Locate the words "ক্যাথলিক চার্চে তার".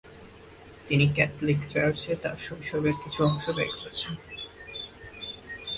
1.15-2.37